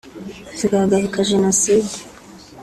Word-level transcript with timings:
zigahagarika 0.57 1.17
Jenoside 1.29 1.91